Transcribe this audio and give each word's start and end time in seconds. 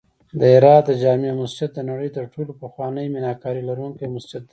د 0.39 0.41
هرات 0.53 0.83
د 0.87 0.91
جمعې 1.01 1.31
مسجد 1.41 1.69
د 1.73 1.79
نړۍ 1.89 2.09
تر 2.17 2.25
ټولو 2.33 2.51
پخوانی 2.61 3.05
میناکاري 3.15 3.61
لرونکی 3.69 4.05
مسجد 4.15 4.41
دی 4.45 4.49